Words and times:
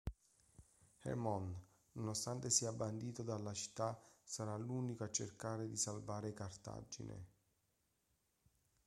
Hermon, 1.03 1.53
nonostante 1.91 2.49
sia 2.49 2.71
bandito 2.73 3.21
dalla 3.21 3.53
città, 3.53 3.95
sarà 4.23 4.57
l'unico 4.57 5.03
a 5.03 5.11
cercare 5.11 5.67
di 5.67 5.77
salvare 5.77 6.33
Cartagine. 6.33 7.25